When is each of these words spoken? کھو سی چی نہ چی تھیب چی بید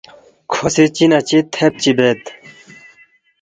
کھو 0.51 0.65
سی 0.75 0.85
چی 0.95 1.05
نہ 1.11 1.19
چی 1.27 1.37
تھیب 1.53 1.73
چی 1.81 1.91
بید 1.97 2.21